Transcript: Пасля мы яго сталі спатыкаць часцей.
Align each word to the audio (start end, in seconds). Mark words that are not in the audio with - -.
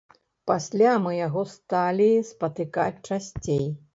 Пасля 0.51 0.93
мы 1.03 1.11
яго 1.27 1.43
сталі 1.57 2.09
спатыкаць 2.31 3.03
часцей. 3.13 3.65